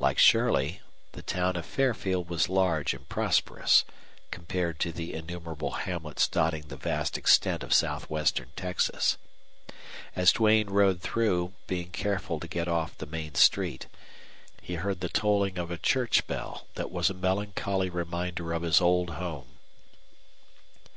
[0.00, 0.80] Like Shirley,
[1.12, 3.84] the town of Fairfield was large and prosperous,
[4.32, 9.18] compared to the innumerable hamlets dotting the vast extent of southwestern Texas.
[10.16, 13.86] As Duane rode through, being careful to get off the main street,
[14.60, 18.80] he heard the tolling of a church bell that was a melancholy reminder of his
[18.80, 19.58] old home.